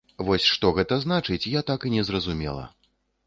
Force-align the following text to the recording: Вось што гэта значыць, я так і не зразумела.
Вось 0.27 0.45
што 0.51 0.71
гэта 0.77 0.97
значыць, 1.03 1.49
я 1.53 1.61
так 1.69 1.85
і 1.89 1.93
не 1.97 2.03
зразумела. 2.09 2.63